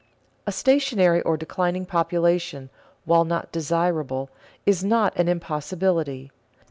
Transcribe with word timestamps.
A 0.47 0.51
stationary 0.51 1.21
or 1.21 1.37
declining 1.37 1.85
population, 1.85 2.71
while 3.05 3.23
not 3.23 3.51
desirable, 3.51 4.31
is 4.65 4.83
not 4.83 5.15
an 5.15 5.27
impossibility. 5.27 6.31